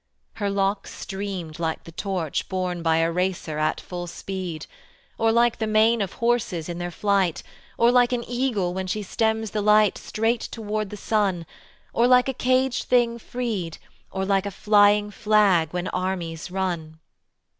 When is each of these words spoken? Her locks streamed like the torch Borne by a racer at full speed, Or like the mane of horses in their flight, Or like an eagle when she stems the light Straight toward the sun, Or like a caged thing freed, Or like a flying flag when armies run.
Her 0.37 0.49
locks 0.49 0.91
streamed 0.91 1.59
like 1.59 1.83
the 1.83 1.91
torch 1.91 2.49
Borne 2.49 2.81
by 2.81 2.97
a 2.97 3.11
racer 3.11 3.59
at 3.59 3.79
full 3.79 4.07
speed, 4.07 4.65
Or 5.19 5.31
like 5.31 5.59
the 5.59 5.67
mane 5.67 6.01
of 6.01 6.13
horses 6.13 6.67
in 6.67 6.79
their 6.79 6.89
flight, 6.89 7.43
Or 7.77 7.91
like 7.91 8.11
an 8.11 8.23
eagle 8.27 8.73
when 8.73 8.87
she 8.87 9.03
stems 9.03 9.51
the 9.51 9.61
light 9.61 9.99
Straight 9.99 10.41
toward 10.41 10.89
the 10.89 10.97
sun, 10.97 11.45
Or 11.93 12.07
like 12.07 12.27
a 12.27 12.33
caged 12.33 12.85
thing 12.85 13.19
freed, 13.19 13.77
Or 14.09 14.25
like 14.25 14.47
a 14.47 14.49
flying 14.49 15.11
flag 15.11 15.71
when 15.71 15.87
armies 15.89 16.49
run. 16.49 16.99